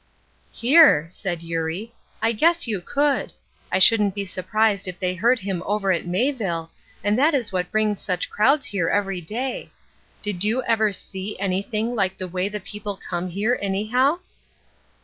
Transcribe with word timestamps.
"Hear!" 0.51 1.05
said 1.11 1.43
Eurie, 1.43 1.93
"I 2.23 2.31
guess 2.31 2.65
you 2.65 2.81
could. 2.81 3.33
I 3.71 3.77
shouldn't 3.77 4.15
be 4.15 4.25
surprised 4.25 4.87
if 4.87 4.99
they 4.99 5.13
heard 5.13 5.37
him 5.37 5.61
over 5.63 5.91
at 5.91 6.07
Mayville, 6.07 6.71
and 7.03 7.19
that 7.19 7.35
is 7.35 7.51
what 7.53 7.69
brings 7.69 7.99
such 8.01 8.31
crowds 8.31 8.65
here 8.65 8.89
every 8.89 9.21
day. 9.21 9.69
Did 10.23 10.43
you 10.43 10.63
ever 10.63 10.91
see 10.91 11.37
anything 11.39 11.93
like 11.93 12.17
the 12.17 12.27
way 12.27 12.49
the 12.49 12.59
people 12.59 12.97
come 13.11 13.27
here, 13.29 13.59
anyhow?" 13.61 14.17